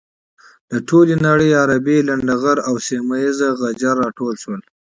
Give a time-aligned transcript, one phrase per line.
[0.71, 4.61] له ټولې نړۍ عربي لنډه غر او سيمه یيز غجر راټول شول.